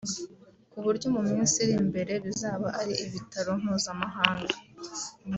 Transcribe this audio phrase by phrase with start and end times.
[0.71, 4.55] ku buryo mu minsi iri imbere bizaba ari ibitaro mpuzamahanga